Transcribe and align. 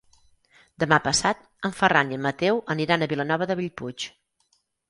Demà 0.83 0.97
passat 1.07 1.43
en 1.69 1.77
Ferran 1.83 2.13
i 2.15 2.19
en 2.19 2.25
Mateu 2.29 2.63
aniran 2.77 3.07
a 3.07 3.09
Vilanova 3.15 3.51
de 3.53 3.59
Bellpuig. 3.61 4.09